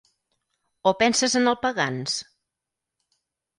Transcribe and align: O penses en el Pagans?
O 0.91 0.93
penses 1.01 1.37
en 1.41 1.51
el 1.53 1.59
Pagans? 1.67 2.19